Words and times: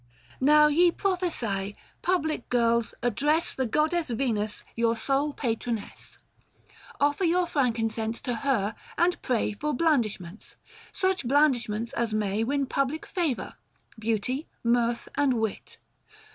Now, 0.39 0.65
ye 0.65 0.89
Professse, 0.89 1.73
public 2.01 2.49
girls, 2.49 2.95
address 3.03 3.53
The 3.53 3.67
goddess 3.67 4.09
Venus, 4.09 4.63
your 4.75 4.95
sole 4.95 5.31
patroness. 5.31 6.17
1005 6.97 6.97
Offer 6.99 7.23
your 7.25 7.45
frankincense 7.45 8.19
to 8.21 8.37
her, 8.37 8.73
and 8.97 9.21
pray 9.21 9.53
For 9.53 9.75
blandishments— 9.75 10.55
such 10.91 11.27
blandishments 11.27 11.93
as 11.93 12.15
may 12.15 12.43
Win 12.43 12.65
public 12.65 13.05
favour; 13.05 13.53
beauty, 13.99 14.47
mirth, 14.63 15.07
and 15.13 15.35
wit. 15.35 15.77